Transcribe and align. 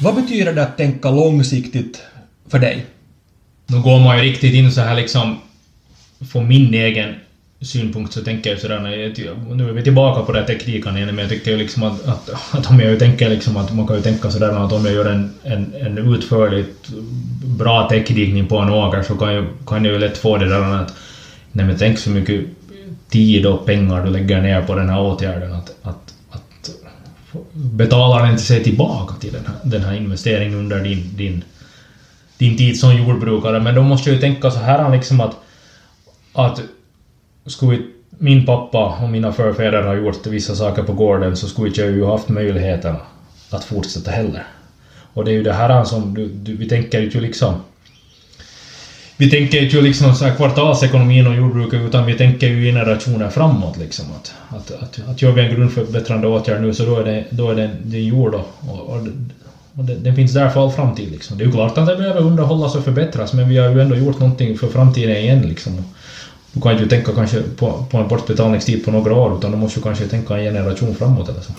Vad 0.00 0.14
betyder 0.14 0.52
det 0.52 0.62
att 0.62 0.76
tänka 0.76 1.10
långsiktigt 1.10 2.02
för 2.48 2.58
dig? 2.58 2.86
Då 3.66 3.80
går 3.80 4.00
man 4.00 4.16
ju 4.16 4.22
riktigt 4.22 4.54
in 4.54 4.72
så 4.72 4.80
här 4.80 4.96
liksom... 4.96 5.36
Från 6.20 6.48
min 6.48 6.74
egen 6.74 7.14
synpunkt 7.60 8.12
så 8.12 8.20
tänker 8.20 8.50
jag 8.50 8.60
sådär, 8.60 8.80
när 8.80 8.90
jag, 8.90 9.56
nu 9.56 9.68
är 9.68 9.72
vi 9.72 9.82
tillbaka 9.82 10.22
på 10.22 10.32
det 10.32 10.38
här 10.38 10.46
tekniken 10.46 10.96
igen, 10.96 11.08
men 11.08 11.18
jag 11.18 11.28
tycker 11.28 11.50
ju 11.50 11.56
liksom 11.56 11.82
att, 11.82 12.06
att, 12.06 12.54
att 12.54 12.70
om 12.70 12.80
jag 12.80 12.90
ju 12.90 12.98
tänker 12.98 13.28
liksom 13.28 13.56
att 13.56 13.74
man 13.74 13.86
kan 13.86 13.96
ju 13.96 14.02
tänka 14.02 14.30
sådär 14.30 14.64
att 14.64 14.72
om 14.72 14.84
jag 14.84 14.94
gör 14.94 15.04
en, 15.04 15.30
en, 15.42 15.74
en 15.80 16.14
utförligt 16.14 16.88
bra 17.58 17.88
täckdikning 17.88 18.46
på 18.46 18.58
en 18.58 18.70
åker 18.70 19.02
så 19.02 19.14
kan 19.16 19.34
jag, 19.34 19.46
kan 19.66 19.84
jag 19.84 19.94
ju 19.94 19.98
lätt 19.98 20.18
få 20.18 20.36
det 20.36 20.48
där 20.48 20.62
att 20.62 20.94
nej 21.52 21.66
men 21.66 21.76
tänk 21.78 21.98
så 21.98 22.10
mycket 22.10 22.44
tid 23.08 23.46
och 23.46 23.66
pengar 23.66 24.04
du 24.04 24.10
lägger 24.10 24.40
ner 24.40 24.62
på 24.62 24.74
den 24.74 24.88
här 24.88 25.00
åtgärden 25.00 25.52
att, 25.52 25.76
att 25.82 26.07
betalar 27.58 28.30
inte 28.30 28.42
sig 28.42 28.64
tillbaka 28.64 29.14
till 29.14 29.32
den 29.32 29.46
här, 29.46 29.54
den 29.62 29.82
här 29.82 29.94
investeringen 29.94 30.58
under 30.58 30.82
din, 30.82 31.16
din, 31.16 31.44
din 32.38 32.56
tid 32.56 32.80
som 32.80 32.96
jordbrukare. 32.96 33.60
Men 33.60 33.74
då 33.74 33.82
måste 33.82 34.10
jag 34.10 34.14
ju 34.14 34.20
tänka 34.20 34.50
så 34.50 34.58
här 34.58 34.92
liksom 34.92 35.20
att, 35.20 35.36
att 36.32 36.60
skulle 37.46 37.82
min 38.10 38.46
pappa 38.46 38.98
och 39.02 39.08
mina 39.08 39.32
förfäder 39.32 39.82
ha 39.82 39.94
gjort 39.94 40.26
vissa 40.26 40.54
saker 40.54 40.82
på 40.82 40.92
gården 40.92 41.36
så 41.36 41.48
skulle 41.48 41.72
jag 41.76 41.90
ju 41.90 42.04
haft 42.04 42.28
möjligheten 42.28 42.96
att 43.50 43.64
fortsätta 43.64 44.10
heller. 44.10 44.46
Och 45.12 45.24
det 45.24 45.30
är 45.30 45.34
ju 45.34 45.42
det 45.42 45.52
här 45.52 45.84
som 45.84 46.14
du, 46.14 46.28
du, 46.28 46.56
vi 46.56 46.68
tänker 46.68 47.00
ju 47.00 47.20
liksom 47.20 47.54
vi 49.18 49.30
tänker 49.30 49.60
ju 49.60 49.82
liksom 49.82 50.14
så 50.14 50.24
här 50.24 50.34
kvartalsekonomin 50.36 51.26
och 51.26 51.34
jordbruket 51.34 51.80
utan 51.80 52.06
vi 52.06 52.14
tänker 52.14 52.46
ju 52.46 52.64
generationer 52.64 53.30
framåt 53.30 53.76
liksom 53.76 54.04
att, 54.16 54.32
att, 54.48 54.70
att, 54.82 55.08
att 55.08 55.22
gör 55.22 55.32
vi 55.32 55.42
en 55.42 55.54
grundförbättrande 55.54 56.26
åtgärd 56.26 56.60
nu 56.60 56.74
så 56.74 56.84
då 56.84 56.96
är 56.96 57.04
det, 57.04 57.24
då 57.30 57.50
är 57.50 57.54
det, 57.54 57.70
det 57.82 58.00
gjord 58.00 58.34
och, 58.34 58.48
och, 58.60 58.96
och 58.96 59.06
och 59.78 59.84
den 59.84 60.16
finns 60.16 60.32
där 60.32 60.48
för 60.48 60.64
all 60.64 60.72
framtid 60.72 61.10
liksom. 61.10 61.38
Det 61.38 61.44
är 61.44 61.46
ju 61.46 61.52
klart 61.52 61.78
att 61.78 61.86
det 61.86 61.96
behöver 61.96 62.20
underhållas 62.20 62.74
och 62.74 62.84
förbättras 62.84 63.32
men 63.32 63.48
vi 63.48 63.56
har 63.56 63.70
ju 63.70 63.80
ändå 63.80 63.96
gjort 63.96 64.20
någonting 64.20 64.58
för 64.58 64.68
framtiden 64.68 65.16
igen 65.16 65.42
liksom. 65.42 65.84
Du 66.52 66.60
kan 66.60 66.78
ju 66.78 66.88
tänka 66.88 67.12
kanske 67.12 67.42
på, 67.42 67.84
på 67.90 67.98
en 67.98 68.08
bortbetalningstid 68.08 68.84
på 68.84 68.90
några 68.90 69.14
år 69.14 69.38
utan 69.38 69.50
du 69.50 69.56
måste 69.56 69.80
ju 69.80 69.84
kanske 69.84 70.06
tänka 70.06 70.36
en 70.36 70.44
generation 70.44 70.94
framåt 70.94 71.28
eller 71.28 71.40
så. 71.40 71.52